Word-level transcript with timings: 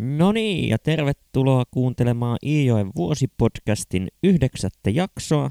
No 0.00 0.32
niin, 0.32 0.68
ja 0.68 0.78
tervetuloa 0.78 1.64
kuuntelemaan 1.70 2.38
Iijoen 2.46 2.90
vuosipodcastin 2.96 4.08
yhdeksättä 4.22 4.90
jaksoa. 4.90 5.50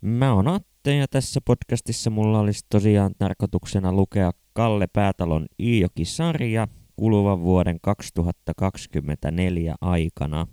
Mä 0.00 0.34
oon 0.34 0.48
Atte 0.48 0.96
ja 0.96 1.08
tässä 1.08 1.40
podcastissa 1.44 2.10
mulla 2.10 2.40
olisi 2.40 2.66
tosiaan 2.68 3.12
tarkoituksena 3.18 3.92
lukea 3.92 4.30
Kalle 4.52 4.86
Päätalon 4.92 5.46
Iijoki-sarja 5.60 6.68
kuluvan 6.96 7.42
vuoden 7.42 7.78
2024 7.82 9.74
aikana. 9.80 10.46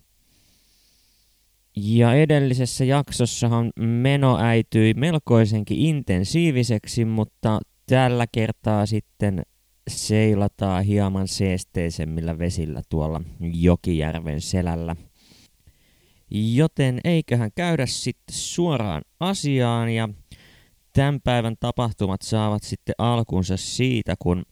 Ja 1.76 2.14
edellisessä 2.14 2.86
jaksossahan 2.86 3.72
meno 3.80 4.38
äityi 4.40 4.94
melkoisenkin 4.94 5.78
intensiiviseksi, 5.78 7.06
mutta 7.06 7.60
tällä 7.86 8.26
kertaa 8.32 8.86
sitten 8.86 9.44
seilataan 9.88 10.84
hieman 10.84 11.28
seesteisemmillä 11.28 12.40
vesillä 12.40 12.82
tuolla 12.90 13.22
Jokijärven 13.40 14.42
selällä. 14.42 14.96
Joten 16.32 17.00
eiköhän 17.04 17.52
käydä 17.56 17.86
sitten 17.86 18.36
suoraan 18.36 19.02
asiaan 19.20 19.90
ja 19.90 20.10
tämän 20.94 21.22
päivän 21.24 21.56
tapahtumat 21.60 22.22
saavat 22.22 22.64
sitten 22.64 22.96
alkunsa 22.98 23.58
siitä, 23.58 24.16
kun 24.20 24.46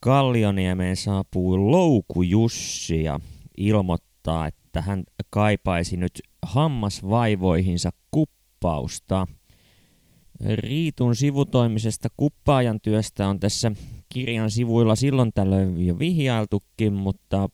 Kallioniemeen 0.00 0.96
saapuu 0.96 1.70
Louku 1.70 2.22
Jussi 2.22 3.02
ja 3.02 3.20
ilmoittaa, 3.56 4.46
että 4.46 4.82
hän 4.82 5.04
kaipaisi 5.30 5.96
nyt 5.96 6.12
hammasvaivoihinsa 6.42 7.90
kuppausta. 8.10 9.26
Riitun 10.54 11.16
sivutoimisesta 11.16 12.08
kuppaajan 12.16 12.80
työstä 12.80 13.28
on 13.28 13.40
tässä 13.40 13.72
kirjan 14.12 14.50
sivuilla 14.50 14.96
silloin 14.96 15.32
tällöin 15.34 15.86
jo 15.86 15.98
vihjailtukin, 15.98 16.92
mutta 16.92 17.48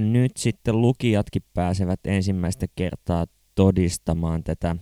nyt 0.00 0.36
sitten 0.36 0.80
lukijatkin 0.80 1.42
pääsevät 1.54 2.00
ensimmäistä 2.04 2.66
kertaa 2.76 3.26
todistamaan 3.54 4.44
tätä 4.44 4.76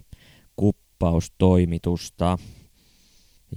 kuppaustoimitusta. 0.56 2.38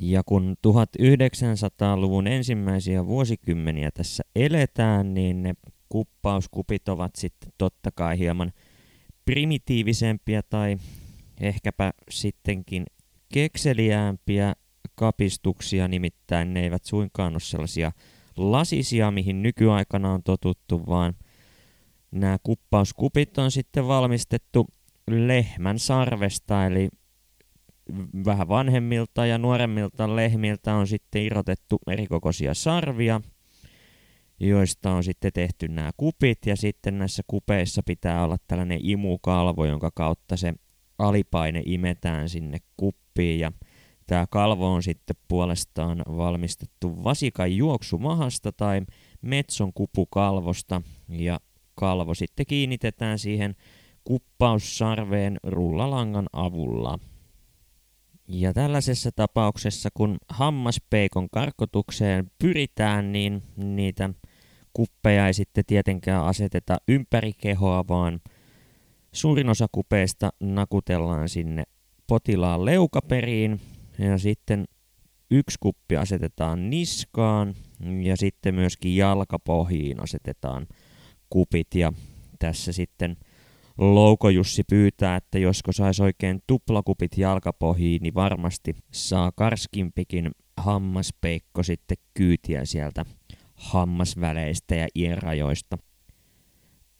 Ja 0.01 0.23
kun 0.25 0.55
1900-luvun 0.67 2.27
ensimmäisiä 2.27 3.05
vuosikymmeniä 3.05 3.91
tässä 3.91 4.23
eletään, 4.35 5.13
niin 5.13 5.43
ne 5.43 5.53
kuppauskupit 5.89 6.89
ovat 6.89 7.15
sitten 7.15 7.51
totta 7.57 7.91
kai 7.91 8.19
hieman 8.19 8.51
primitiivisempiä 9.25 10.41
tai 10.49 10.77
ehkäpä 11.41 11.93
sittenkin 12.09 12.85
kekseliäämpiä 13.33 14.55
kapistuksia, 14.95 15.87
nimittäin 15.87 16.53
ne 16.53 16.63
eivät 16.63 16.85
suinkaan 16.85 17.33
ole 17.33 17.39
sellaisia 17.39 17.91
lasisia, 18.37 19.11
mihin 19.11 19.43
nykyaikana 19.43 20.13
on 20.13 20.23
totuttu, 20.23 20.87
vaan 20.87 21.13
nämä 22.11 22.37
kuppauskupit 22.43 23.37
on 23.37 23.51
sitten 23.51 23.87
valmistettu 23.87 24.67
lehmän 25.11 25.79
sarvesta, 25.79 26.65
eli 26.65 26.89
vähän 28.25 28.47
vanhemmilta 28.47 29.25
ja 29.25 29.37
nuoremmilta 29.37 30.15
lehmiltä 30.15 30.75
on 30.75 30.87
sitten 30.87 31.21
irrotettu 31.21 31.79
erikokoisia 31.87 32.53
sarvia, 32.53 33.21
joista 34.39 34.91
on 34.91 35.03
sitten 35.03 35.33
tehty 35.33 35.67
nämä 35.67 35.91
kupit, 35.97 36.45
ja 36.45 36.55
sitten 36.55 36.97
näissä 36.97 37.23
kupeissa 37.27 37.81
pitää 37.85 38.23
olla 38.23 38.37
tällainen 38.47 38.79
imukalvo, 38.83 39.65
jonka 39.65 39.91
kautta 39.95 40.37
se 40.37 40.53
alipaine 40.97 41.61
imetään 41.65 42.29
sinne 42.29 42.57
kuppiin, 42.77 43.39
ja 43.39 43.51
Tämä 44.09 44.25
kalvo 44.29 44.73
on 44.73 44.83
sitten 44.83 45.15
puolestaan 45.27 46.01
valmistettu 46.17 47.03
vasikan 47.03 47.55
juoksumahasta 47.55 48.51
tai 48.51 48.81
metson 49.21 49.73
kupukalvosta 49.73 50.81
ja 51.09 51.39
kalvo 51.75 52.13
sitten 52.13 52.45
kiinnitetään 52.45 53.19
siihen 53.19 53.55
kuppaussarveen 54.03 55.37
rullalangan 55.43 56.27
avulla. 56.33 56.99
Ja 58.27 58.53
tällaisessa 58.53 59.09
tapauksessa, 59.15 59.89
kun 59.93 60.17
hammaspeikon 60.29 61.29
karkotukseen 61.31 62.31
pyritään, 62.39 63.11
niin 63.11 63.43
niitä 63.57 64.09
kuppeja 64.73 65.27
ei 65.27 65.33
sitten 65.33 65.63
tietenkään 65.67 66.25
aseteta 66.25 66.77
ympäri 66.87 67.33
kehoa, 67.33 67.87
vaan 67.87 68.19
suurin 69.11 69.49
osa 69.49 69.67
kupeista 69.71 70.29
nakutellaan 70.39 71.29
sinne 71.29 71.63
potilaan 72.07 72.65
leukaperiin 72.65 73.61
ja 73.99 74.17
sitten 74.17 74.65
yksi 75.31 75.57
kuppi 75.59 75.97
asetetaan 75.97 76.69
niskaan 76.69 77.55
ja 78.03 78.17
sitten 78.17 78.55
myöskin 78.55 78.95
jalkapohjiin 78.95 80.03
asetetaan 80.03 80.67
kupit 81.29 81.75
ja 81.75 81.93
tässä 82.39 82.71
sitten 82.71 83.17
Loukojussi 83.77 84.63
pyytää, 84.69 85.15
että 85.15 85.39
josko 85.39 85.71
saisi 85.71 86.03
oikein 86.03 86.39
tuplakupit 86.47 87.17
jalkapohjiin, 87.17 88.01
niin 88.01 88.13
varmasti 88.13 88.75
saa 88.91 89.31
karskimpikin 89.35 90.31
hammaspeikko 90.57 91.63
sitten 91.63 91.97
kyytiä 92.13 92.65
sieltä 92.65 93.05
hammasväleistä 93.55 94.75
ja 94.75 94.87
ierajoista. 94.95 95.77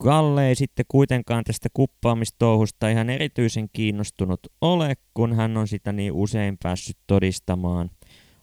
Kalle 0.02 0.48
ei 0.48 0.54
sitten 0.54 0.84
kuitenkaan 0.88 1.44
tästä 1.44 1.68
kuppaamistouhusta 1.74 2.88
ihan 2.88 3.10
erityisen 3.10 3.68
kiinnostunut 3.72 4.40
ole, 4.60 4.94
kun 5.14 5.32
hän 5.32 5.56
on 5.56 5.68
sitä 5.68 5.92
niin 5.92 6.12
usein 6.12 6.58
päässyt 6.62 6.96
todistamaan 7.06 7.90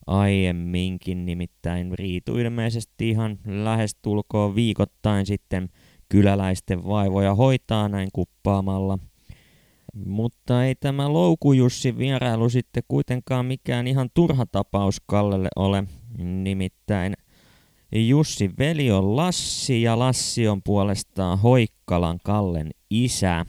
aiemminkin, 0.08 1.26
nimittäin 1.26 2.00
Riitu 2.00 2.38
ilmeisesti 2.38 3.10
ihan 3.10 3.40
lähestulkoon 3.46 4.56
viikoittain 4.56 5.26
sitten 5.26 5.70
kyläläisten 6.10 6.88
vaivoja 6.88 7.36
hoitaa 7.36 7.90
näin 7.90 8.10
kuppaamalla. 8.14 9.00
Mutta 10.06 10.66
ei 10.66 10.76
tämä 10.76 11.14
Loukujussin 11.14 11.98
vierailu 11.98 12.50
sitten 12.50 12.84
kuitenkaan 12.88 13.46
mikään 13.46 13.88
ihan 13.88 14.10
turha 14.14 14.46
tapaus 14.46 15.02
Kallelle 15.06 15.50
ole, 15.56 15.84
nimittäin– 16.18 17.14
Jussi 17.96 18.50
veli 18.60 18.92
on 18.92 19.16
Lassi 19.16 19.82
ja 19.82 20.00
Lassi 20.00 20.48
on 20.48 20.62
puolestaan 20.64 21.40
Hoikkalan 21.40 22.20
Kallen 22.24 22.72
isä. 22.90 23.46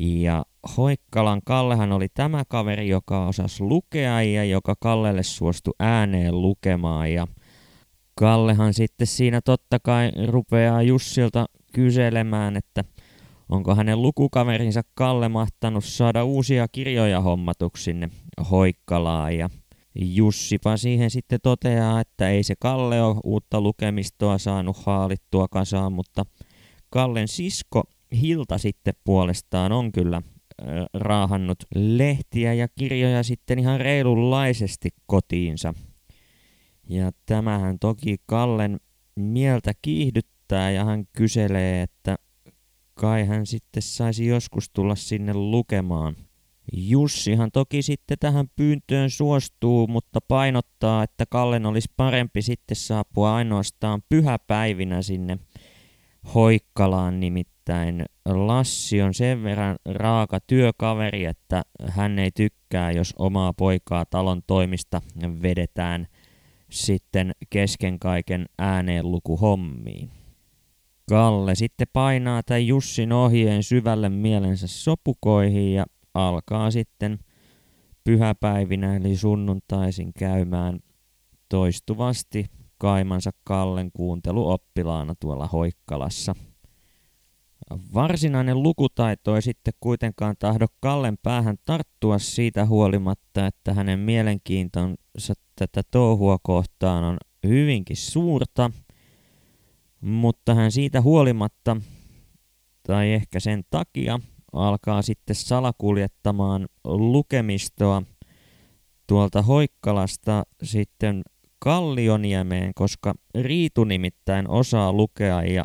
Ja 0.00 0.44
Hoikkalan 0.76 1.40
Kallehan 1.44 1.92
oli 1.92 2.08
tämä 2.14 2.42
kaveri, 2.48 2.88
joka 2.88 3.26
osasi 3.26 3.62
lukea 3.62 4.22
ja 4.22 4.44
joka 4.44 4.74
Kallelle 4.80 5.22
suostui 5.22 5.74
ääneen 5.78 6.42
lukemaan. 6.42 7.12
Ja 7.12 7.26
Kallehan 8.14 8.74
sitten 8.74 9.06
siinä 9.06 9.40
totta 9.40 9.78
kai 9.78 10.12
rupeaa 10.28 10.82
Jussilta 10.82 11.46
kyselemään, 11.72 12.56
että 12.56 12.84
onko 13.48 13.74
hänen 13.74 14.02
lukukaverinsa 14.02 14.82
Kalle 14.94 15.28
mahtanut 15.28 15.84
saada 15.84 16.24
uusia 16.24 16.68
kirjoja 16.68 17.20
hommatuksi 17.20 17.84
sinne 17.84 18.10
Hoikkalaan. 18.50 19.38
Ja 19.38 19.50
Jussipa 19.94 20.76
siihen 20.76 21.10
sitten 21.10 21.38
toteaa, 21.42 22.00
että 22.00 22.28
ei 22.28 22.42
se 22.42 22.54
Kalle 22.58 23.02
ole 23.02 23.20
uutta 23.24 23.60
lukemistoa 23.60 24.38
saanut 24.38 24.76
haalittua 24.76 25.48
kasaan, 25.48 25.92
mutta 25.92 26.24
Kallen 26.90 27.28
sisko 27.28 27.82
Hilta 28.20 28.58
sitten 28.58 28.94
puolestaan 29.04 29.72
on 29.72 29.92
kyllä 29.92 30.22
raahannut 30.94 31.58
lehtiä 31.74 32.54
ja 32.54 32.68
kirjoja 32.78 33.22
sitten 33.22 33.58
ihan 33.58 33.80
reilunlaisesti 33.80 34.88
kotiinsa. 35.06 35.74
Ja 36.88 37.10
tämähän 37.26 37.78
toki 37.78 38.16
Kallen 38.26 38.80
mieltä 39.16 39.72
kiihdyttää 39.82 40.70
ja 40.70 40.84
hän 40.84 41.04
kyselee, 41.16 41.82
että 41.82 42.16
kai 42.94 43.26
hän 43.26 43.46
sitten 43.46 43.82
saisi 43.82 44.26
joskus 44.26 44.70
tulla 44.70 44.94
sinne 44.94 45.34
lukemaan– 45.34 46.16
Jussihan 46.72 47.50
toki 47.52 47.82
sitten 47.82 48.18
tähän 48.20 48.46
pyyntöön 48.56 49.10
suostuu, 49.10 49.86
mutta 49.86 50.20
painottaa, 50.28 51.02
että 51.02 51.24
Kallen 51.26 51.66
olisi 51.66 51.92
parempi 51.96 52.42
sitten 52.42 52.76
saapua 52.76 53.34
ainoastaan 53.34 54.02
pyhäpäivinä 54.08 55.02
sinne 55.02 55.38
Hoikkalaan 56.34 57.20
nimittäin. 57.20 58.04
Lassi 58.24 59.02
on 59.02 59.14
sen 59.14 59.42
verran 59.42 59.76
raaka 59.84 60.38
työkaveri, 60.46 61.24
että 61.24 61.62
hän 61.88 62.18
ei 62.18 62.30
tykkää, 62.30 62.90
jos 62.90 63.14
omaa 63.18 63.52
poikaa 63.52 64.04
talon 64.04 64.42
toimista 64.46 65.02
vedetään 65.42 66.06
sitten 66.70 67.32
kesken 67.50 67.98
kaiken 67.98 68.46
ääneenlukuhommiin. 68.58 70.10
Kalle 71.08 71.54
sitten 71.54 71.86
painaa 71.92 72.42
tämän 72.42 72.66
Jussin 72.66 73.12
ohjeen 73.12 73.62
syvälle 73.62 74.08
mielensä 74.08 74.66
sopukoihin 74.66 75.74
ja 75.74 75.84
alkaa 76.14 76.70
sitten 76.70 77.18
pyhäpäivinä 78.04 78.96
eli 78.96 79.16
sunnuntaisin 79.16 80.12
käymään 80.18 80.80
toistuvasti 81.48 82.46
kaimansa 82.78 83.30
Kallen 83.44 83.90
kuunteluoppilaana 83.92 85.14
tuolla 85.20 85.46
Hoikkalassa. 85.46 86.34
Varsinainen 87.94 88.62
lukutaito 88.62 89.36
ei 89.36 89.42
sitten 89.42 89.74
kuitenkaan 89.80 90.36
tahdo 90.38 90.66
Kallen 90.80 91.18
päähän 91.22 91.56
tarttua 91.64 92.18
siitä 92.18 92.66
huolimatta, 92.66 93.46
että 93.46 93.74
hänen 93.74 93.98
mielenkiintonsa 93.98 95.34
tätä 95.56 95.82
touhua 95.90 96.38
kohtaan 96.42 97.04
on 97.04 97.16
hyvinkin 97.46 97.96
suurta. 97.96 98.70
Mutta 100.00 100.54
hän 100.54 100.72
siitä 100.72 101.00
huolimatta, 101.00 101.76
tai 102.82 103.12
ehkä 103.12 103.40
sen 103.40 103.64
takia, 103.70 104.20
alkaa 104.52 105.02
sitten 105.02 105.36
salakuljettamaan 105.36 106.66
lukemistoa 106.84 108.02
tuolta 109.06 109.42
Hoikkalasta 109.42 110.42
sitten 110.62 111.22
Kallioniemeen, 111.58 112.72
koska 112.74 113.14
Riitu 113.34 113.84
nimittäin 113.84 114.48
osaa 114.48 114.92
lukea 114.92 115.42
ja 115.42 115.64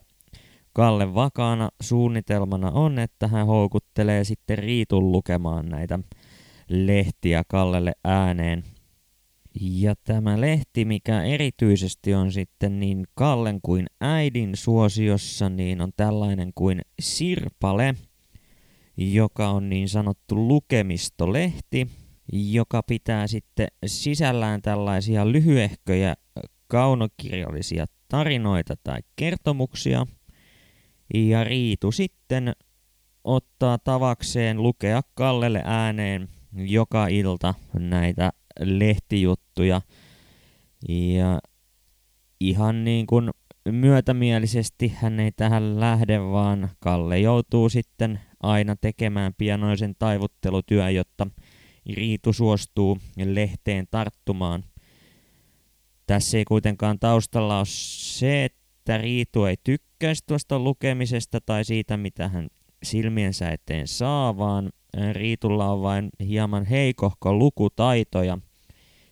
Kalle 0.74 1.14
vakaana 1.14 1.70
suunnitelmana 1.82 2.72
on, 2.72 3.00
että 3.00 3.28
hän 3.28 3.48
houkuttelee 3.48 4.24
sitten 4.24 4.58
Riitun 4.58 5.12
lukemaan 5.12 5.70
näitä 5.70 6.00
lehtiä 6.70 7.44
Kallelle 7.48 7.94
ääneen. 8.04 8.64
Ja 9.62 9.96
tämä 10.04 10.42
lehti, 10.42 10.86
mikä 10.86 11.24
erityisesti 11.24 12.14
on 12.14 12.32
sitten 12.32 12.80
niin 12.80 13.08
Kallen 13.16 13.60
kuin 13.62 13.88
äidin 14.02 14.56
suosiossa, 14.56 15.50
niin 15.50 15.82
on 15.82 15.92
tällainen 15.98 16.52
kuin 16.56 16.82
Sirpale, 17.00 17.96
joka 18.98 19.50
on 19.50 19.70
niin 19.70 19.90
sanottu 19.90 20.48
lukemistolehti, 20.48 21.88
joka 22.34 22.84
pitää 22.84 23.28
sitten 23.28 23.68
sisällään 23.86 24.62
tällaisia 24.62 25.32
lyhyehköjä 25.32 26.16
kaunokirjallisia 26.68 27.86
tarinoita 28.08 28.76
tai 28.84 29.00
kertomuksia. 29.16 30.08
Ja 31.14 31.44
Riitu 31.44 31.92
sitten 31.92 32.54
ottaa 33.24 33.78
tavakseen 33.78 34.64
lukea 34.64 35.02
Kallelle 35.14 35.62
ääneen 35.66 36.30
joka 36.54 37.08
ilta 37.08 37.54
näitä 37.80 38.32
lehtijuttuja. 38.60 39.82
Ja 40.90 41.40
ihan 42.40 42.84
niin 42.84 43.08
kuin 43.08 43.30
myötämielisesti 43.72 44.94
hän 44.96 45.20
ei 45.20 45.32
tähän 45.32 45.80
lähde, 45.80 46.22
vaan 46.22 46.70
Kalle 46.80 47.20
joutuu 47.20 47.70
sitten 47.70 48.20
aina 48.40 48.76
tekemään 48.76 49.34
pianoisen 49.38 49.96
taivuttelutyö, 50.00 50.90
jotta 50.90 51.28
Riitu 51.94 52.34
suostuu 52.34 52.98
lehteen 53.26 53.88
tarttumaan. 53.92 54.64
Tässä 56.08 56.38
ei 56.38 56.46
kuitenkaan 56.46 57.00
taustalla 57.00 57.58
ole 57.58 57.66
se, 57.68 58.46
että 58.46 58.98
Riitu 58.98 59.46
ei 59.46 59.56
tykkäisi 59.64 60.24
tuosta 60.28 60.60
lukemisesta 60.60 61.42
tai 61.42 61.66
siitä, 61.66 61.98
mitä 61.98 62.28
hän 62.28 62.48
silmiensä 62.84 63.50
eteen 63.50 63.88
saa, 63.88 64.38
vaan 64.38 64.70
Riitulla 65.12 65.72
on 65.72 65.82
vain 65.82 66.10
hieman 66.28 66.66
heikohko 66.66 67.34
lukutaito 67.34 68.24
ja 68.24 68.38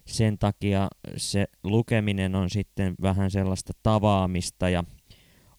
sen 0.06 0.38
takia 0.38 0.88
se 1.18 1.48
lukeminen 1.64 2.36
on 2.36 2.50
sitten 2.50 2.96
vähän 3.02 3.32
sellaista 3.32 3.74
tavaamista 3.84 4.70
ja 4.70 4.84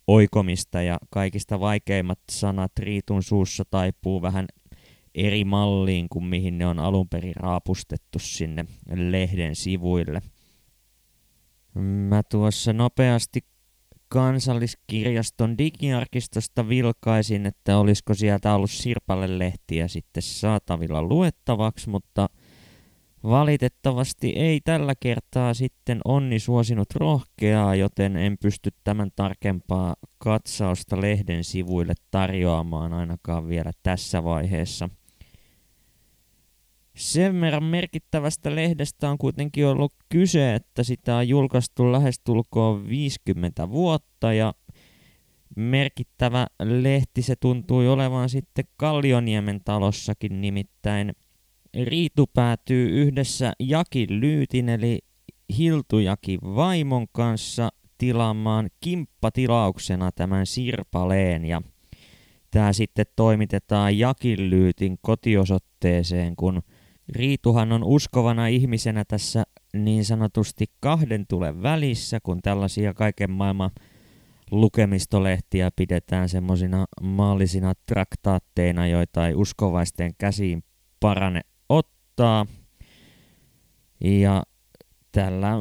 oikomista 0.06 0.82
ja 0.82 0.98
kaikista 1.10 1.60
vaikeimmat 1.60 2.18
sanat 2.30 2.72
Riitun 2.78 3.22
suussa 3.22 3.64
taipuu 3.70 4.22
vähän 4.22 4.46
eri 5.14 5.44
malliin 5.44 6.08
kuin 6.08 6.24
mihin 6.24 6.58
ne 6.58 6.66
on 6.66 6.78
alun 6.78 7.08
perin 7.08 7.36
raapustettu 7.36 8.18
sinne 8.18 8.64
lehden 8.94 9.56
sivuille. 9.56 10.22
Mä 12.08 12.22
tuossa 12.22 12.72
nopeasti 12.72 13.44
kansalliskirjaston 14.08 15.58
digiarkistosta 15.58 16.68
vilkaisin, 16.68 17.46
että 17.46 17.78
olisiko 17.78 18.14
sieltä 18.14 18.54
ollut 18.54 18.70
sirpalelehtiä 18.70 19.88
sitten 19.88 20.22
saatavilla 20.22 21.02
luettavaksi, 21.02 21.90
mutta 21.90 22.28
valitettavasti 23.26 24.30
ei 24.30 24.60
tällä 24.64 24.94
kertaa 25.00 25.54
sitten 25.54 26.00
onni 26.04 26.38
suosinut 26.38 26.88
rohkeaa, 26.94 27.74
joten 27.74 28.16
en 28.16 28.36
pysty 28.38 28.70
tämän 28.84 29.10
tarkempaa 29.16 29.96
katsausta 30.18 31.00
lehden 31.00 31.44
sivuille 31.44 31.94
tarjoamaan 32.10 32.92
ainakaan 32.92 33.48
vielä 33.48 33.70
tässä 33.82 34.24
vaiheessa– 34.24 34.88
sen 36.96 37.40
verran 37.40 37.64
merkittävästä 37.64 38.54
lehdestä 38.54 39.10
on 39.10 39.18
kuitenkin 39.18 39.66
ollut 39.66 39.92
kyse, 40.08 40.54
että 40.54 40.82
sitä 40.82 41.16
on 41.16 41.28
julkaistu 41.28 41.92
lähestulkoon 41.92 42.88
50 42.88 43.70
vuotta 43.70 44.32
ja 44.32 44.54
merkittävä 45.56 46.46
lehti 46.62 47.22
se 47.22 47.36
tuntui 47.40 47.88
olevan 47.88 48.28
sitten 48.28 48.64
Kallioniemen 48.76 49.60
talossakin, 49.64 50.40
nimittäin 50.40 51.12
Riitu 51.84 52.26
päätyy 52.34 52.88
yhdessä 53.02 53.52
Jakin 53.60 54.20
Lyytin 54.20 54.68
eli 54.68 54.98
Hiltujakin 55.58 56.38
vaimon 56.42 57.06
kanssa 57.12 57.68
tilaamaan 57.98 58.70
kimppatilauksena 58.80 60.12
tämän 60.12 60.46
sirpaleen. 60.46 61.44
Ja 61.44 61.62
tämä 62.50 62.72
sitten 62.72 63.06
toimitetaan 63.16 63.98
Jakin 63.98 64.50
Lyytin 64.50 64.98
kotiosoitteeseen, 65.02 66.36
kun 66.36 66.62
Riituhan 67.08 67.72
on 67.72 67.84
uskovana 67.84 68.46
ihmisenä 68.46 69.04
tässä 69.04 69.44
niin 69.74 70.04
sanotusti 70.04 70.66
kahden 70.80 71.26
tulen 71.28 71.62
välissä, 71.62 72.20
kun 72.22 72.42
tällaisia 72.42 72.94
kaiken 72.94 73.30
maailman 73.30 73.70
lukemistolehtiä 74.50 75.70
pidetään 75.76 76.28
semmoisina 76.28 76.86
maallisina 77.02 77.72
traktaatteina, 77.86 78.86
joita 78.86 79.26
ei 79.28 79.34
uskovaisten 79.34 80.12
käsiin 80.18 80.64
parane 81.00 81.40
ottaa. 82.16 82.46
Ja 84.00 84.42
tällä 85.12 85.52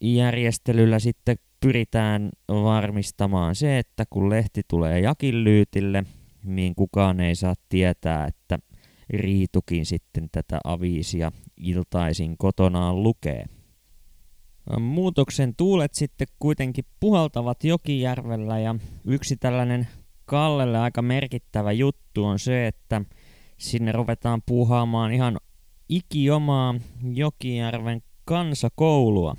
järjestelyllä 0.00 0.98
sitten 0.98 1.36
pyritään 1.60 2.30
varmistamaan 2.48 3.54
se, 3.54 3.78
että 3.78 4.04
kun 4.10 4.30
lehti 4.30 4.62
tulee 4.68 5.00
jakilyytille, 5.00 6.04
niin 6.44 6.74
kukaan 6.74 7.20
ei 7.20 7.34
saa 7.34 7.54
tietää, 7.68 8.26
että 8.26 8.58
Riitukin 9.10 9.86
sitten 9.86 10.28
tätä 10.32 10.60
aviisia 10.64 11.32
iltaisin 11.56 12.38
kotonaan 12.38 13.02
lukee. 13.02 13.44
Muutoksen 14.80 15.54
tuulet 15.56 15.94
sitten 15.94 16.26
kuitenkin 16.38 16.84
puhaltavat 17.00 17.64
Jokijärvellä 17.64 18.58
ja 18.58 18.74
yksi 19.04 19.36
tällainen 19.36 19.88
Kallelle 20.24 20.78
aika 20.78 21.02
merkittävä 21.02 21.72
juttu 21.72 22.24
on 22.24 22.38
se, 22.38 22.66
että 22.66 23.02
sinne 23.58 23.92
ruvetaan 23.92 24.42
puuhaamaan 24.46 25.12
ihan 25.12 25.38
ikiomaa 25.88 26.74
Jokijärven 27.12 28.02
kansakoulua. 28.24 29.36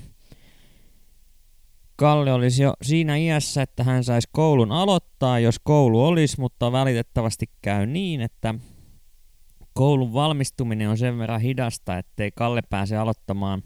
Kalle 1.96 2.34
olisi 2.34 2.63
jo 2.63 2.74
siinä 2.81 3.16
iässä, 3.16 3.62
että 3.62 3.84
hän 3.84 4.04
saisi 4.04 4.30
koulun 4.31 4.72
aloittaa, 4.72 5.40
jos 5.40 5.60
koulu 5.63 6.06
olisi, 6.06 6.39
mutta 6.39 6.72
valitettavasti 6.72 7.50
käy 7.62 7.86
niin, 7.86 8.22
että 8.22 8.56
koulun 9.74 10.13
valmistuminen 10.13 10.89
on 10.89 10.98
sen 10.98 11.18
verran 11.18 11.41
hidasta, 11.41 11.98
ettei 11.98 12.32
Kalle 12.32 12.62
pääse 12.70 12.98
aloittamaan 12.98 13.63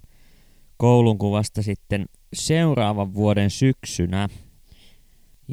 koulun 0.78 1.18
kuvasta 1.18 1.62
sitten 1.62 2.06
seuraavan 2.34 3.14
vuoden 3.14 3.50
syksynä. 3.50 4.30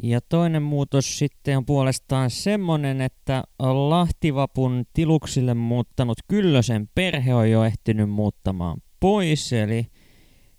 Ja 0.03 0.21
toinen 0.29 0.63
muutos 0.63 1.19
sitten 1.19 1.57
on 1.57 1.65
puolestaan 1.65 2.29
semmonen, 2.29 3.01
että 3.01 3.43
Lahtivapun 3.59 4.83
tiluksille 4.93 5.53
muuttanut 5.53 6.17
Kyllösen 6.27 6.89
perhe 6.95 7.33
on 7.33 7.51
jo 7.51 7.63
ehtinyt 7.63 8.09
muuttamaan 8.09 8.77
pois, 8.99 9.53
eli 9.53 9.87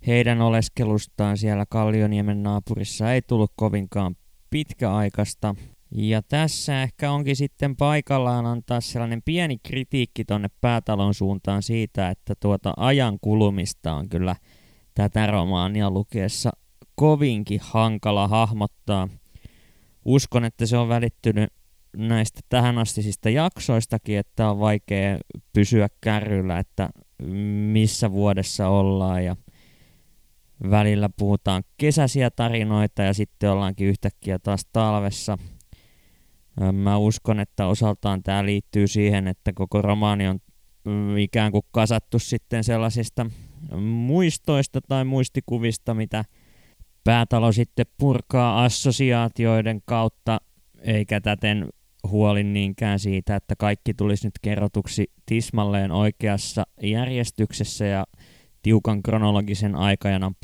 heidän 0.07 0.41
oleskelustaan 0.41 1.39
siellä 1.39 1.67
Kallioniemen 1.67 2.43
naapurissa 2.43 3.13
ei 3.13 3.23
tullut 3.23 3.53
kovinkaan 3.57 4.17
pitkäaikaista. 4.51 5.55
Ja 5.95 6.23
tässä 6.23 6.83
ehkä 6.83 7.13
onkin 7.13 7.37
sitten 7.37 7.77
paikallaan 7.77 8.47
antaa 8.47 8.81
sellainen 8.81 9.23
pieni 9.25 9.59
kritiikki 9.59 10.25
tonne 10.25 10.49
päätalon 10.61 11.15
suuntaan 11.15 11.63
siitä, 11.63 12.11
että 12.11 12.35
tuota 12.41 12.75
ajan 12.77 13.19
kulumista 13.21 13.95
on 13.95 14.09
kyllä 14.09 14.37
tätä 14.95 15.27
romaania 15.27 15.91
lukiessa 15.91 16.51
kovinkin 16.95 17.61
hankala 17.63 18.29
hahmottaa. 18.29 19.09
Uskon, 20.05 20.45
että 20.45 20.67
se 20.67 20.77
on 20.77 20.89
välittynyt 20.89 21.51
näistä 21.97 22.41
tähänastisista 22.49 23.31
jaksoistakin, 23.31 24.19
että 24.19 24.51
on 24.51 24.61
vaikea 24.61 25.19
pysyä 25.53 25.89
kärryllä, 26.01 26.59
että 26.59 26.91
missä 27.73 28.13
vuodessa 28.13 28.69
ollaan 28.69 29.25
ja 29.25 29.37
välillä 30.71 31.09
puhutaan 31.19 31.63
kesäisiä 31.79 32.31
tarinoita 32.31 33.03
ja 33.03 33.15
sitten 33.15 33.51
ollaankin 33.51 33.87
yhtäkkiä 33.87 34.39
taas 34.39 34.67
talvessa– 34.73 35.39
Mä 36.73 36.97
uskon, 36.99 37.41
että 37.41 37.67
osaltaan 37.67 38.23
tämä 38.23 38.47
liittyy 38.47 38.87
siihen, 38.87 39.29
että 39.29 39.53
koko 39.53 39.83
romaani 39.83 40.29
on 40.29 40.39
mm, 40.85 41.17
ikään 41.19 41.53
kuin 41.53 41.63
kasattu 41.71 42.19
sitten 42.19 42.65
sellaisista 42.65 43.27
muistoista 43.81 44.81
tai 44.81 45.05
muistikuvista, 45.05 45.95
mitä 45.95 46.25
päätalo 47.05 47.53
sitten 47.53 47.87
purkaa 47.99 48.65
assosiaatioiden 48.65 49.83
kautta, 49.85 50.41
eikä 50.81 51.21
täten 51.21 51.69
huolin 52.09 52.53
niinkään 52.53 52.99
siitä, 52.99 53.37
että 53.37 53.55
kaikki 53.59 53.95
tulisi 53.95 54.27
nyt 54.27 54.39
kerrotuksi 54.43 55.11
tismalleen 55.27 55.91
oikeassa 55.91 56.67
järjestyksessä 56.83 57.85
ja 57.85 58.07
tiukan 58.63 59.03
kronologisen 59.03 59.77
aikajanan 59.77 60.35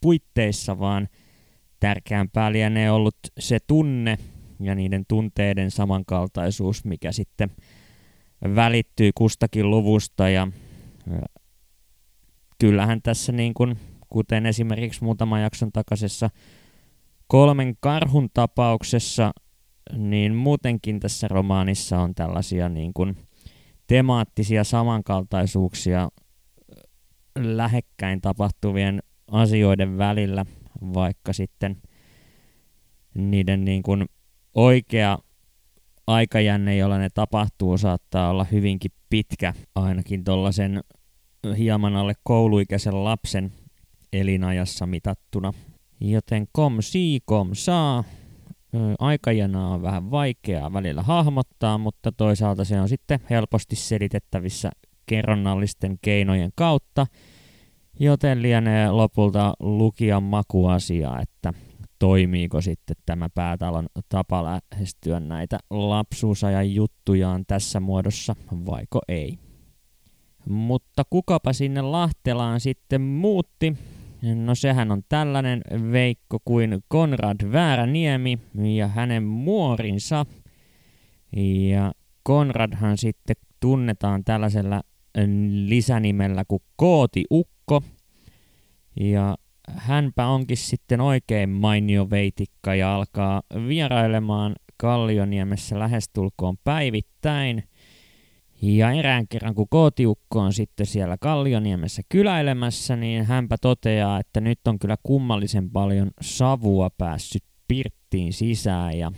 puitteissa, 0.00 0.78
vaan 0.78 1.08
tärkeämpää 1.80 2.52
lienee 2.52 2.90
ollut 2.90 3.16
se 3.38 3.58
tunne 3.66 4.18
ja 4.60 4.74
niiden 4.74 5.04
tunteiden 5.08 5.70
samankaltaisuus, 5.70 6.84
mikä 6.84 7.12
sitten 7.12 7.50
välittyy 8.54 9.10
kustakin 9.14 9.70
luvusta 9.70 10.28
ja 10.28 10.48
kyllähän 12.58 13.02
tässä 13.02 13.32
niin 13.32 13.54
kuin, 13.54 13.78
kuten 14.10 14.46
esimerkiksi 14.46 15.04
muutaman 15.04 15.42
jakson 15.42 15.72
takaisessa 15.72 16.30
kolmen 17.26 17.76
karhun 17.80 18.28
tapauksessa, 18.34 19.32
niin 19.96 20.34
muutenkin 20.34 21.00
tässä 21.00 21.28
romaanissa 21.28 21.98
on 22.00 22.14
tällaisia 22.14 22.68
niin 22.68 22.92
kuin 22.94 23.16
temaattisia 23.86 24.64
samankaltaisuuksia 24.64 26.08
lähekkäin 27.38 28.20
tapahtuvien 28.20 29.02
asioiden 29.30 29.98
välillä, 29.98 30.46
vaikka 30.94 31.32
sitten 31.32 31.76
niiden 33.14 33.64
niin 33.64 33.82
kuin 33.82 34.06
oikea 34.54 35.18
aikajänne, 36.06 36.76
jolla 36.76 36.98
ne 36.98 37.08
tapahtuu, 37.14 37.78
saattaa 37.78 38.30
olla 38.30 38.46
hyvinkin 38.52 38.90
pitkä, 39.10 39.54
ainakin 39.74 40.24
tuollaisen 40.24 40.80
hieman 41.58 41.96
alle 41.96 42.14
kouluikäisen 42.22 43.04
lapsen 43.04 43.52
elinajassa 44.12 44.86
mitattuna. 44.86 45.52
Joten 46.00 46.46
kom 46.52 46.76
si 46.80 47.20
kom 47.24 47.50
saa. 47.52 48.04
Aikajana 48.98 49.68
on 49.68 49.82
vähän 49.82 50.10
vaikeaa 50.10 50.72
välillä 50.72 51.02
hahmottaa, 51.02 51.78
mutta 51.78 52.12
toisaalta 52.12 52.64
se 52.64 52.80
on 52.80 52.88
sitten 52.88 53.20
helposti 53.30 53.76
selitettävissä 53.76 54.70
kerronnallisten 55.06 55.98
keinojen 56.02 56.50
kautta, 56.54 57.06
joten 58.00 58.42
lienee 58.42 58.90
lopulta 58.90 59.54
lukijan 59.60 60.22
makuasia, 60.22 61.20
että 61.22 61.52
toimiiko 61.98 62.60
sitten 62.60 62.96
tämä 63.06 63.28
päätalon 63.34 63.86
tapa 64.08 64.44
lähestyä 64.44 65.20
näitä 65.20 65.58
lapsuusajan 65.70 66.74
juttujaan 66.74 67.44
tässä 67.46 67.80
muodossa, 67.80 68.36
vaiko 68.66 69.00
ei. 69.08 69.38
Mutta 70.48 71.02
kukapa 71.10 71.52
sinne 71.52 71.82
Lahtelaan 71.82 72.60
sitten 72.60 73.00
muutti? 73.00 73.76
No 74.22 74.54
sehän 74.54 74.92
on 74.92 75.02
tällainen 75.08 75.62
veikko 75.92 76.38
kuin 76.44 76.78
Konrad 76.88 77.52
Vääräniemi 77.52 78.38
ja 78.76 78.88
hänen 78.88 79.22
muorinsa. 79.22 80.26
Ja 81.70 81.92
Konradhan 82.22 82.98
sitten 82.98 83.36
tunnetaan 83.60 84.24
tällaisella 84.24 84.82
lisänimellä 85.66 86.44
kuin 86.48 86.62
Kooti 86.76 87.24
Ukko. 87.30 87.82
Ja 89.00 89.36
hänpä 89.76 90.26
onkin 90.26 90.56
sitten 90.56 91.00
oikein 91.00 91.50
mainio 91.50 92.10
veitikka 92.10 92.74
ja 92.74 92.94
alkaa 92.94 93.42
vierailemaan 93.68 94.54
Kallioniemessä 94.76 95.78
lähestulkoon 95.78 96.56
päivittäin. 96.64 97.64
Ja 98.62 98.92
erään 98.92 99.28
kerran, 99.28 99.54
kun 99.54 99.66
kootiukko 99.70 100.40
on 100.40 100.52
sitten 100.52 100.86
siellä 100.86 101.16
Kallioniemessä 101.20 102.02
kyläilemässä, 102.08 102.96
niin 102.96 103.24
hänpä 103.24 103.56
toteaa, 103.60 104.20
että 104.20 104.40
nyt 104.40 104.58
on 104.66 104.78
kyllä 104.78 104.96
kummallisen 105.02 105.70
paljon 105.70 106.10
savua 106.20 106.90
päässyt 106.90 107.42
pirttiin 107.68 108.32
sisään. 108.32 108.98
Ja 108.98 109.12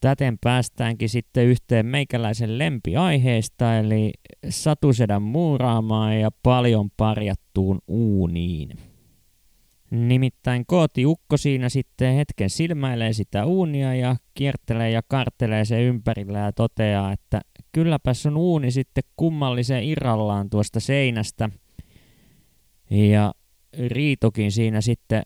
täten 0.00 0.38
päästäänkin 0.40 1.08
sitten 1.08 1.46
yhteen 1.46 1.86
meikäläisen 1.86 2.58
lempiaiheesta, 2.58 3.78
eli 3.78 4.12
satusedän 4.48 5.22
muuraamaan 5.22 6.20
ja 6.20 6.30
paljon 6.42 6.90
parjattuun 6.96 7.78
uuniin. 7.88 8.91
Nimittäin 9.92 10.64
kooti 10.66 11.06
ukko 11.06 11.36
siinä 11.36 11.68
sitten 11.68 12.14
hetken 12.14 12.50
silmäilee 12.50 13.12
sitä 13.12 13.44
uunia 13.44 13.94
ja 13.94 14.16
kiertelee 14.34 14.90
ja 14.90 15.02
kartelee 15.08 15.64
se 15.64 15.82
ympärillä 15.82 16.38
ja 16.38 16.52
toteaa, 16.52 17.12
että 17.12 17.40
kylläpäs 17.72 18.26
on 18.26 18.36
uuni 18.36 18.70
sitten 18.70 19.04
kummallisen 19.16 19.84
irrallaan 19.84 20.50
tuosta 20.50 20.80
seinästä. 20.80 21.50
Ja 22.90 23.32
Riitokin 23.88 24.52
siinä 24.52 24.80
sitten 24.80 25.22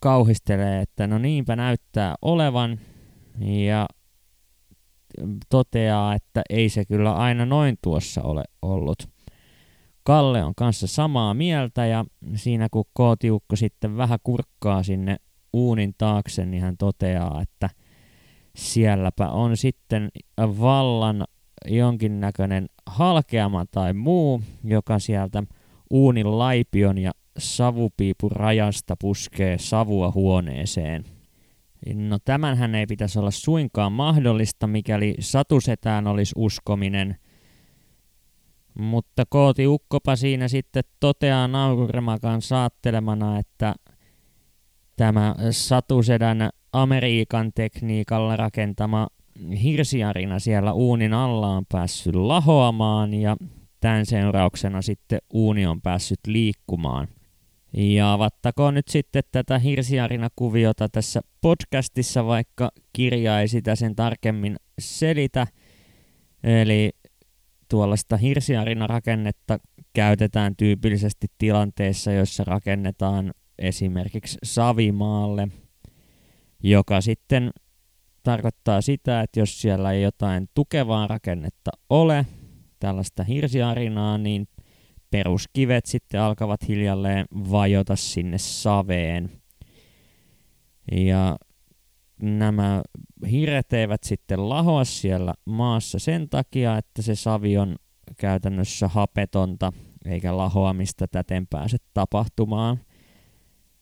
kauhistelee, 0.00 0.80
että 0.80 1.06
no 1.06 1.18
niinpä 1.18 1.56
näyttää 1.56 2.14
olevan. 2.22 2.80
Ja 3.40 3.86
toteaa, 5.50 6.14
että 6.14 6.42
ei 6.50 6.68
se 6.68 6.84
kyllä 6.84 7.14
aina 7.14 7.46
noin 7.46 7.76
tuossa 7.82 8.22
ole 8.22 8.42
ollut. 8.62 9.13
Kalle 10.04 10.44
on 10.44 10.54
kanssa 10.56 10.86
samaa 10.86 11.34
mieltä 11.34 11.86
ja 11.86 12.04
siinä 12.34 12.68
kun 12.70 12.84
kootiukko 12.92 13.56
sitten 13.56 13.96
vähän 13.96 14.18
kurkkaa 14.22 14.82
sinne 14.82 15.16
uunin 15.52 15.94
taakse, 15.98 16.46
niin 16.46 16.62
hän 16.62 16.76
toteaa, 16.76 17.42
että 17.42 17.70
sielläpä 18.56 19.28
on 19.28 19.56
sitten 19.56 20.08
vallan 20.38 21.24
jonkinnäköinen 21.68 22.66
halkeama 22.86 23.64
tai 23.70 23.92
muu, 23.92 24.42
joka 24.64 24.98
sieltä 24.98 25.42
uunin 25.90 26.38
laipion 26.38 26.98
ja 26.98 27.12
savupiipun 27.38 28.32
rajasta 28.32 28.96
puskee 29.00 29.58
savua 29.58 30.12
huoneeseen. 30.14 31.04
No 31.94 32.18
tämänhän 32.24 32.74
ei 32.74 32.86
pitäisi 32.86 33.18
olla 33.18 33.30
suinkaan 33.30 33.92
mahdollista, 33.92 34.66
mikäli 34.66 35.14
satusetään 35.20 36.06
olisi 36.06 36.32
uskominen– 36.36 37.16
mutta 38.78 39.24
Kooti 39.28 39.66
Ukkopa 39.66 40.16
siinä 40.16 40.48
sitten 40.48 40.84
toteaa 41.00 41.48
naururemakan 41.48 42.42
saattelemana, 42.42 43.38
että 43.38 43.74
tämä 44.96 45.34
Satusedän 45.50 46.50
Amerikan 46.72 47.52
tekniikalla 47.54 48.36
rakentama 48.36 49.08
hirsiarina 49.62 50.38
siellä 50.38 50.72
uunin 50.72 51.12
alla 51.12 51.48
on 51.48 51.64
päässyt 51.72 52.14
lahoamaan 52.14 53.14
ja 53.14 53.36
tämän 53.80 54.06
seurauksena 54.06 54.82
sitten 54.82 55.18
uuni 55.32 55.66
on 55.66 55.80
päässyt 55.80 56.20
liikkumaan. 56.26 57.08
Ja 57.76 58.12
avattakoon 58.12 58.74
nyt 58.74 58.88
sitten 58.88 59.22
tätä 59.32 59.58
hirsiarina-kuviota 59.58 60.88
tässä 60.88 61.20
podcastissa, 61.40 62.26
vaikka 62.26 62.70
kirja 62.92 63.40
ei 63.40 63.48
sitä 63.48 63.76
sen 63.76 63.96
tarkemmin 63.96 64.56
selitä. 64.78 65.46
Eli 66.44 66.90
tuollaista 67.68 68.16
hirsiarina-rakennetta 68.16 69.58
käytetään 69.92 70.56
tyypillisesti 70.56 71.26
tilanteessa, 71.38 72.12
joissa 72.12 72.44
rakennetaan 72.44 73.34
esimerkiksi 73.58 74.38
savimaalle, 74.42 75.48
joka 76.62 77.00
sitten 77.00 77.50
tarkoittaa 78.22 78.80
sitä, 78.80 79.20
että 79.20 79.40
jos 79.40 79.60
siellä 79.60 79.92
ei 79.92 80.02
jotain 80.02 80.48
tukevaa 80.54 81.06
rakennetta 81.06 81.70
ole, 81.90 82.26
tällaista 82.80 83.24
hirsiarinaa, 83.24 84.18
niin 84.18 84.48
peruskivet 85.10 85.86
sitten 85.86 86.20
alkavat 86.20 86.68
hiljalleen 86.68 87.26
vajota 87.32 87.96
sinne 87.96 88.38
saveen. 88.38 89.30
Ja 90.92 91.36
nämä 92.24 92.82
hiiret 93.30 93.72
eivät 93.72 94.02
sitten 94.02 94.48
lahoa 94.48 94.84
siellä 94.84 95.34
maassa 95.44 95.98
sen 95.98 96.28
takia, 96.28 96.78
että 96.78 97.02
se 97.02 97.14
savi 97.14 97.58
on 97.58 97.76
käytännössä 98.18 98.88
hapetonta, 98.88 99.72
eikä 100.04 100.36
lahoamista 100.36 101.08
täten 101.08 101.46
pääse 101.46 101.76
tapahtumaan. 101.94 102.80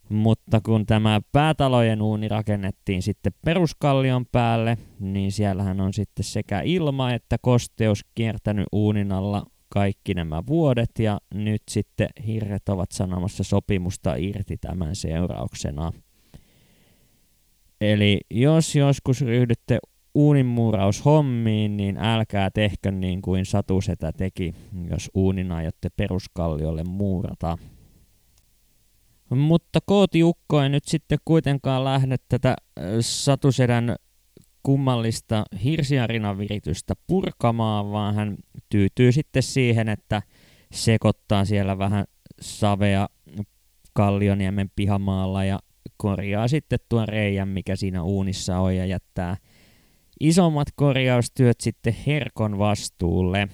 Mutta 0.09 0.61
kun 0.61 0.87
tämä 0.87 1.21
päätalojen 1.33 2.03
uuni 2.03 2.29
rakennettiin 2.29 3.03
sitten 3.03 3.33
peruskallion 3.45 4.27
päälle, 4.27 4.79
niin 5.01 5.33
siellähän 5.33 5.81
on 5.81 5.93
sitten 5.93 6.25
sekä 6.25 6.61
ilma 6.61 7.13
että 7.13 7.37
kosteus 7.41 8.05
kiertänyt 8.15 8.67
uunin 8.73 9.13
alla 9.13 9.47
kaikki 9.69 10.15
nämä 10.15 10.43
vuodet, 10.47 10.91
ja 10.99 11.21
nyt 11.35 11.63
sitten 11.71 12.09
hirret 12.27 12.69
ovat 12.69 12.93
sanomassa 12.93 13.45
sopimusta 13.45 14.15
irti 14.15 14.57
tämän 14.57 14.97
seurauksena. 14.97 15.93
Eli 17.83 18.21
jos 18.31 18.77
joskus 18.77 19.21
ryhdytte 19.21 19.79
uuninmuuraushommiin, 20.15 21.77
niin 21.77 21.97
älkää 21.97 22.51
tehkö 22.51 22.91
niin 22.91 23.23
kuin 23.23 23.47
Satusetä 23.47 24.13
teki, 24.13 24.55
jos 24.91 25.11
uunin 25.15 25.53
aiotte 25.53 25.89
peruskalliolle 25.97 26.85
muurata. 26.85 27.59
Mutta 29.31 29.79
kootiukko 29.87 30.63
ei 30.63 30.69
nyt 30.69 30.85
sitten 30.85 31.19
kuitenkaan 31.25 31.85
lähde 31.85 32.17
tätä 32.29 32.57
Satusedän 33.01 33.97
kummallista 34.63 35.45
hirsiarinaviritystä 35.65 36.95
purkamaan, 37.07 37.91
vaan 37.93 38.15
hän 38.15 38.37
tyytyy 38.69 39.13
sitten 39.13 39.43
siihen, 39.43 39.89
että 39.89 40.23
sekoittaa 40.73 41.45
siellä 41.45 41.79
vähän 41.79 42.05
savea 42.41 43.09
Kallioniemen 43.93 44.71
pihamaalla 44.77 45.45
ja 45.45 45.59
korjaa 45.97 46.49
sitten 46.49 46.79
tuon 46.89 47.09
reijän, 47.09 47.49
mikä 47.49 47.77
siinä 47.77 48.03
uunissa 48.03 48.59
on 48.59 48.77
ja 48.77 48.87
jättää 48.87 49.37
isommat 50.21 50.69
korjaustyöt 50.75 51.61
sitten 51.61 51.97
Herkon 52.07 52.59
vastuulle. 52.59 53.49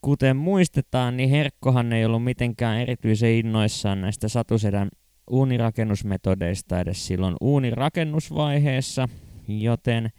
Kuten 0.00 0.36
muistetaan, 0.36 1.16
niin 1.16 1.30
Herkkohan 1.30 1.92
ei 1.92 2.04
ollut 2.04 2.24
mitenkään 2.24 2.80
erityisen 2.80 3.30
innoissaan 3.30 4.00
näistä 4.00 4.28
Satusedän 4.28 4.88
uunirakennusmetodeista 5.30 6.80
edes 6.80 7.06
silloin 7.06 7.36
uunirakennusvaiheessa, 7.40 9.08
joten 9.48 10.10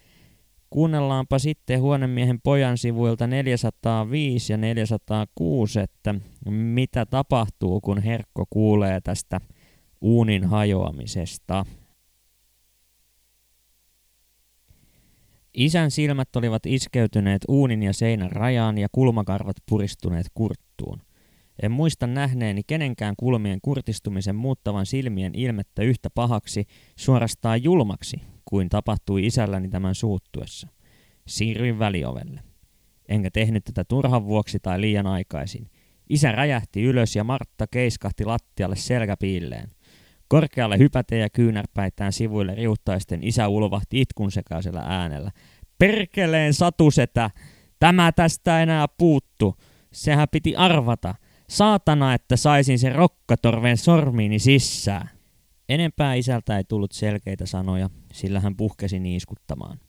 kuunnellaanpa 0.69 1.39
sitten 1.39 1.81
huonemiehen 1.81 2.41
pojan 2.43 2.77
sivuilta 2.77 3.27
405 3.27 4.53
ja 4.53 4.57
406, 4.57 5.79
että 5.79 6.15
mitä 6.50 7.05
tapahtuu, 7.05 7.81
kun 7.81 8.01
Herkko 8.01 8.45
kuulee 8.50 9.01
tästä 9.01 9.41
uunin 10.01 10.45
hajoamisesta. 10.45 11.65
Isän 15.53 15.91
silmät 15.91 16.36
olivat 16.36 16.65
iskeytyneet 16.65 17.41
uunin 17.47 17.83
ja 17.83 17.93
seinän 17.93 18.31
rajaan 18.31 18.77
ja 18.77 18.88
kulmakarvat 18.91 19.55
puristuneet 19.69 20.27
kurttuun. 20.33 21.01
En 21.62 21.71
muista 21.71 22.07
nähneeni 22.07 22.62
kenenkään 22.67 23.15
kulmien 23.17 23.59
kurtistumisen 23.62 24.36
muuttavan 24.36 24.86
silmien 24.86 25.36
ilmettä 25.36 25.83
yhtä 25.83 26.09
pahaksi, 26.09 26.65
suorastaan 26.95 27.63
julmaksi, 27.63 28.21
kuin 28.49 28.69
tapahtui 28.69 29.25
isälläni 29.25 29.69
tämän 29.69 29.95
suuttuessa. 29.95 30.67
Siirryin 31.27 31.79
väliovelle. 31.79 32.41
Enkä 33.09 33.29
tehnyt 33.31 33.63
tätä 33.63 33.83
turhan 33.83 34.25
vuoksi 34.25 34.59
tai 34.59 34.81
liian 34.81 35.07
aikaisin. 35.07 35.69
Isä 36.09 36.31
räjähti 36.31 36.83
ylös 36.83 37.15
ja 37.15 37.23
Martta 37.23 37.67
keiskahti 37.67 38.25
lattialle 38.25 38.75
selkäpiilleen. 38.75 39.69
Korkealle 40.27 40.77
hypäten 40.77 41.19
ja 41.19 41.29
kyynärpäitään 41.29 42.13
sivuille 42.13 42.55
riuttaisten 42.55 43.23
isä 43.23 43.47
ulvahti 43.47 44.01
itkun 44.01 44.31
sekaisella 44.31 44.83
äänellä. 44.85 45.31
Perkeleen 45.77 46.53
satusetä! 46.53 47.29
Tämä 47.79 48.11
tästä 48.11 48.61
enää 48.61 48.85
puuttu. 48.97 49.55
Sehän 49.93 50.27
piti 50.31 50.55
arvata. 50.55 51.15
Saatana, 51.49 52.13
että 52.13 52.35
saisin 52.35 52.79
sen 52.79 52.95
rokkatorven 52.95 53.77
sormiini 53.77 54.39
sisään. 54.39 55.16
Enempää 55.69 56.13
isältä 56.13 56.57
ei 56.57 56.63
tullut 56.63 56.91
selkeitä 56.91 57.45
sanoja, 57.45 57.89
sillä 58.13 58.39
hän 58.39 58.55
puhkesi 58.55 59.00
niiskuttamaan. 59.00 59.79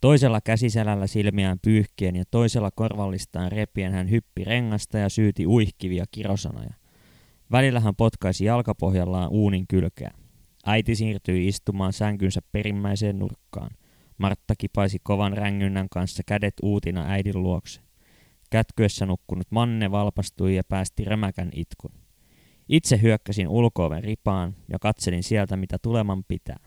Toisella 0.00 0.40
käsiselällä 0.40 1.06
silmiään 1.06 1.58
pyyhkien 1.62 2.16
ja 2.16 2.24
toisella 2.30 2.70
korvallistaan 2.70 3.52
repien 3.52 3.92
hän 3.92 4.10
hyppi 4.10 4.44
rengasta 4.44 4.98
ja 4.98 5.08
syyti 5.08 5.46
uihkivia 5.46 6.04
kirosanoja. 6.10 6.74
Välillä 7.52 7.80
hän 7.80 7.96
potkaisi 7.96 8.44
jalkapohjallaan 8.44 9.28
uunin 9.30 9.66
kylkeä. 9.68 10.10
Äiti 10.66 10.94
siirtyi 10.94 11.48
istumaan 11.48 11.92
sänkynsä 11.92 12.40
perimmäiseen 12.52 13.18
nurkkaan. 13.18 13.70
Martta 14.18 14.54
kipaisi 14.58 14.98
kovan 15.02 15.32
rängynnän 15.32 15.88
kanssa 15.90 16.22
kädet 16.26 16.54
uutina 16.62 17.04
äidin 17.06 17.42
luokse. 17.42 17.80
Kätkyessä 18.50 19.06
nukkunut 19.06 19.46
Manne 19.50 19.90
valpastui 19.90 20.56
ja 20.56 20.62
päästi 20.68 21.04
rämäkän 21.04 21.50
itkun. 21.54 22.05
Itse 22.68 23.02
hyökkäsin 23.02 23.48
ulkooven 23.48 24.04
ripaan 24.04 24.56
ja 24.72 24.78
katselin 24.78 25.22
sieltä, 25.22 25.56
mitä 25.56 25.76
tuleman 25.82 26.24
pitää. 26.24 26.58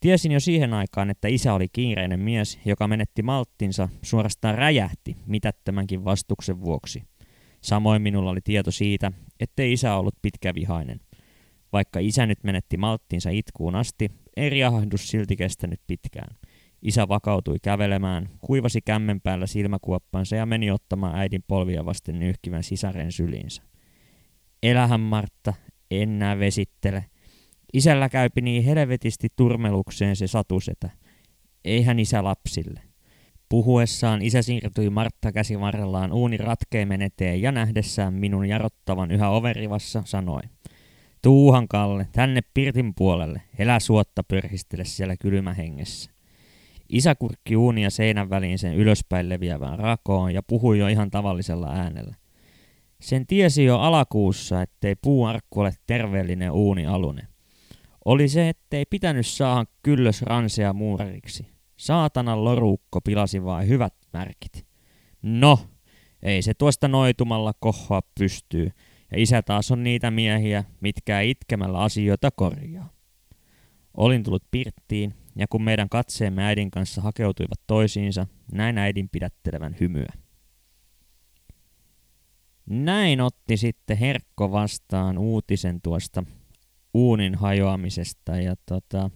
Tiesin 0.00 0.32
jo 0.32 0.40
siihen 0.40 0.74
aikaan, 0.74 1.10
että 1.10 1.28
isä 1.28 1.54
oli 1.54 1.68
kiireinen 1.72 2.20
mies, 2.20 2.58
joka 2.64 2.88
menetti 2.88 3.22
malttinsa, 3.22 3.88
suorastaan 4.02 4.54
räjähti 4.54 5.16
mitättömänkin 5.26 6.04
vastuksen 6.04 6.60
vuoksi. 6.60 7.02
Samoin 7.60 8.02
minulla 8.02 8.30
oli 8.30 8.40
tieto 8.44 8.70
siitä, 8.70 9.12
ettei 9.40 9.72
isä 9.72 9.94
ollut 9.94 10.14
pitkävihainen. 10.22 11.00
Vaikka 11.72 11.98
isä 12.00 12.26
nyt 12.26 12.44
menetti 12.44 12.76
malttinsa 12.76 13.30
itkuun 13.30 13.74
asti, 13.74 14.10
ei 14.36 14.50
riahdus 14.50 15.08
silti 15.08 15.36
kestänyt 15.36 15.80
pitkään. 15.86 16.36
Isä 16.82 17.08
vakautui 17.08 17.56
kävelemään, 17.62 18.28
kuivasi 18.40 18.80
kämmen 18.80 19.20
päällä 19.20 19.46
silmäkuoppansa 19.46 20.36
ja 20.36 20.46
meni 20.46 20.70
ottamaan 20.70 21.14
äidin 21.14 21.44
polvia 21.48 21.84
vasten 21.84 22.18
nyhkivän 22.18 22.62
sisaren 22.62 23.12
syliinsä. 23.12 23.62
Elähän 24.62 25.00
Martta, 25.00 25.54
enää 25.90 26.38
vesittele. 26.38 27.04
Isällä 27.72 28.08
käypi 28.08 28.40
niin 28.40 28.64
helvetisti 28.64 29.28
turmelukseen 29.36 30.16
se 30.16 30.26
satusetä. 30.26 30.90
Eihän 31.64 31.98
isä 31.98 32.24
lapsille. 32.24 32.80
Puhuessaan 33.48 34.22
isä 34.22 34.42
siirtyi 34.42 34.90
Martta 34.90 35.32
käsivarrellaan 35.32 36.12
uuni 36.12 36.36
ratkeimen 36.36 37.02
eteen 37.02 37.42
ja 37.42 37.52
nähdessään 37.52 38.14
minun 38.14 38.48
jarottavan 38.48 39.10
yhä 39.10 39.30
overivassa 39.30 40.02
sanoi. 40.06 40.40
Tuuhan 41.22 41.68
Kalle, 41.68 42.08
tänne 42.12 42.40
Pirtin 42.54 42.94
puolelle, 42.94 43.42
elä 43.58 43.80
suotta 43.80 44.22
pörhistele 44.22 44.84
siellä 44.84 45.16
kylmähengessä. 45.16 46.10
Isä 46.88 47.14
kurkki 47.14 47.56
uunia 47.56 47.90
seinän 47.90 48.30
väliin 48.30 48.58
sen 48.58 48.74
ylöspäin 48.74 49.28
leviävään 49.28 49.78
rakoon 49.78 50.34
ja 50.34 50.42
puhui 50.42 50.78
jo 50.78 50.88
ihan 50.88 51.10
tavallisella 51.10 51.72
äänellä. 51.72 52.16
Sen 53.00 53.26
tiesi 53.26 53.64
jo 53.64 53.78
alakuussa, 53.78 54.62
ettei 54.62 54.94
puuarkku 55.02 55.60
ole 55.60 55.72
terveellinen 55.86 56.50
uuni 56.50 56.86
alune. 56.86 57.28
Oli 58.04 58.28
se, 58.28 58.48
ettei 58.48 58.84
pitänyt 58.90 59.26
saada 59.26 59.64
kyllös 59.82 60.22
ransea 60.22 60.72
muurariksi. 60.72 61.46
Saatanan 61.76 62.44
loruukko 62.44 63.00
pilasi 63.00 63.44
vain 63.44 63.68
hyvät 63.68 63.94
märkit. 64.12 64.66
No, 65.22 65.58
ei 66.22 66.42
se 66.42 66.54
tuosta 66.54 66.88
noitumalla 66.88 67.52
kohoa 67.60 68.00
pystyy, 68.18 68.70
ja 69.10 69.22
isä 69.22 69.42
taas 69.42 69.70
on 69.70 69.82
niitä 69.82 70.10
miehiä, 70.10 70.64
mitkä 70.80 71.20
itkemällä 71.20 71.78
asioita 71.78 72.30
korjaa. 72.30 72.90
Olin 73.94 74.22
tullut 74.22 74.44
pirttiin, 74.50 75.14
ja 75.36 75.46
kun 75.50 75.62
meidän 75.62 75.88
katseemme 75.88 76.44
äidin 76.44 76.70
kanssa 76.70 77.02
hakeutuivat 77.02 77.60
toisiinsa, 77.66 78.26
näin 78.52 78.78
äidin 78.78 79.08
pidättelevän 79.08 79.76
hymyä. 79.80 80.12
Näin 82.70 83.20
otti 83.20 83.56
sitten 83.56 83.96
Herkko 83.96 84.52
vastaan 84.52 85.18
uutisen 85.18 85.80
tuosta 85.82 86.24
uunin 86.94 87.34
hajoamisesta 87.34 88.36
ja 88.36 88.54
tota, 88.66 89.10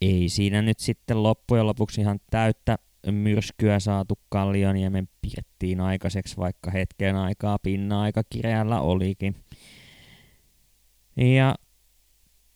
ei 0.00 0.28
siinä 0.28 0.62
nyt 0.62 0.78
sitten 0.78 1.22
loppujen 1.22 1.66
lopuksi 1.66 2.00
ihan 2.00 2.20
täyttä 2.30 2.78
myrskyä 3.10 3.80
saatu 3.80 4.18
Kallioniemen 4.28 5.08
pirttiin 5.20 5.80
aikaiseksi, 5.80 6.36
vaikka 6.36 6.70
hetken 6.70 7.16
aikaa 7.16 7.58
pinna 7.58 8.02
aika 8.02 8.22
kireällä 8.30 8.80
olikin. 8.80 9.36
Ja 11.16 11.54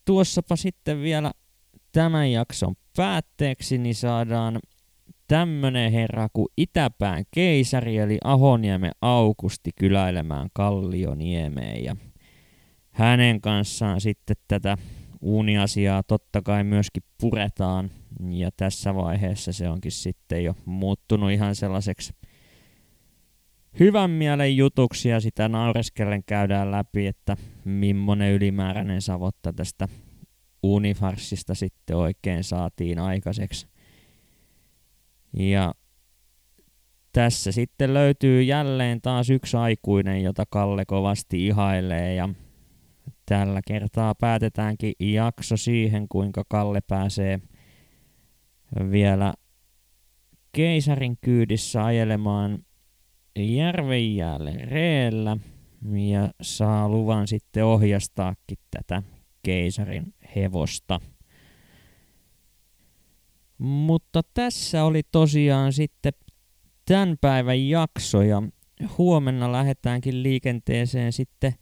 tuossapa 0.04 0.56
sitten 0.56 1.02
vielä 1.02 1.32
tämän 1.92 2.32
jakson 2.32 2.74
päätteeksi 2.96 3.78
niin 3.78 3.94
saadaan 3.94 4.60
tämmönen 5.28 5.92
herra 5.92 6.28
kuin 6.32 6.48
Itäpään 6.56 7.24
keisari 7.30 7.96
eli 7.96 8.18
Ahoniemen 8.24 8.92
Aukusti 9.02 9.70
kyläilemään 9.78 10.48
Kallioniemeen 10.52 11.84
ja 11.84 11.96
hänen 12.90 13.40
kanssaan 13.40 14.00
sitten 14.00 14.36
tätä 14.48 14.76
uuniasiaa 15.20 16.02
totta 16.02 16.42
kai 16.42 16.64
myöskin 16.64 17.02
puretaan 17.20 17.90
ja 18.30 18.50
tässä 18.56 18.94
vaiheessa 18.94 19.52
se 19.52 19.68
onkin 19.68 19.92
sitten 19.92 20.44
jo 20.44 20.54
muuttunut 20.64 21.30
ihan 21.30 21.54
sellaiseksi 21.54 22.12
hyvän 23.80 24.10
mielen 24.10 24.56
jutuksi 24.56 25.08
ja 25.08 25.20
sitä 25.20 25.48
naureskellen 25.48 26.24
käydään 26.24 26.70
läpi, 26.70 27.06
että 27.06 27.36
millainen 27.64 28.32
ylimääräinen 28.32 29.02
savotta 29.02 29.52
tästä 29.52 29.88
unifarsista 30.62 31.54
sitten 31.54 31.96
oikein 31.96 32.44
saatiin 32.44 32.98
aikaiseksi. 32.98 33.66
Ja 35.32 35.74
tässä 37.12 37.52
sitten 37.52 37.94
löytyy 37.94 38.42
jälleen 38.42 39.00
taas 39.00 39.30
yksi 39.30 39.56
aikuinen, 39.56 40.22
jota 40.22 40.44
Kalle 40.50 40.84
kovasti 40.84 41.46
ihailee 41.46 42.14
ja 42.14 42.28
tällä 43.26 43.60
kertaa 43.66 44.14
päätetäänkin 44.14 44.92
jakso 45.00 45.56
siihen, 45.56 46.08
kuinka 46.08 46.44
Kalle 46.48 46.80
pääsee 46.80 47.40
vielä 48.90 49.34
keisarin 50.52 51.18
kyydissä 51.20 51.84
ajelemaan 51.84 52.58
järvenjäälle 53.38 54.52
reellä 54.52 55.36
ja 56.10 56.30
saa 56.42 56.88
luvan 56.88 57.28
sitten 57.28 57.64
ohjastaakin 57.64 58.58
tätä 58.70 59.02
keisarin 59.42 60.14
hevosta. 60.36 61.00
Mutta 63.58 64.22
tässä 64.34 64.84
oli 64.84 65.02
tosiaan 65.12 65.72
sitten 65.72 66.12
tämän 66.84 67.16
päivän 67.20 67.68
jakso 67.68 68.22
ja 68.22 68.42
huomenna 68.98 69.52
lähdetäänkin 69.52 70.22
liikenteeseen 70.22 71.12
sitten 71.12 71.54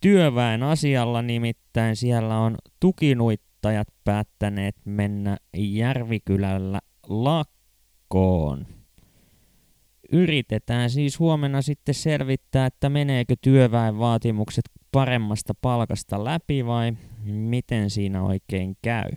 työväen 0.00 0.62
asialla, 0.62 1.22
nimittäin 1.22 1.96
siellä 1.96 2.38
on 2.38 2.56
tukinuittajat 2.80 3.88
päättäneet 4.04 4.76
mennä 4.84 5.36
Järvikylällä 5.56 6.80
lakkoon. 7.08 8.66
Yritetään 10.12 10.90
siis 10.90 11.18
huomenna 11.18 11.62
sitten 11.62 11.94
selvittää, 11.94 12.66
että 12.66 12.88
meneekö 12.88 13.34
työväen 13.40 13.98
vaatimukset 13.98 14.64
paremmasta 14.92 15.54
palkasta 15.62 16.24
läpi 16.24 16.66
vai 16.66 16.92
miten 17.24 17.90
siinä 17.90 18.22
oikein 18.22 18.76
käy. 18.82 19.10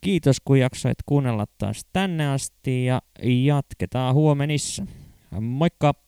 Kiitos 0.00 0.36
kun 0.44 0.58
jaksoit 0.58 0.98
kuunnella 1.06 1.46
taas 1.58 1.86
tänne 1.92 2.28
asti 2.28 2.84
ja 2.84 3.02
jatketaan 3.44 4.14
huomenissa. 4.14 4.86
Moikka! 5.40 6.07